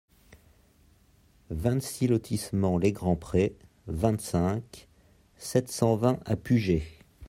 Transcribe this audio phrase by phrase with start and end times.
[1.51, 3.55] vingt-six lotissement les Grands Prés,
[3.85, 4.87] vingt-cinq,
[5.37, 6.81] sept cent vingt à Pugey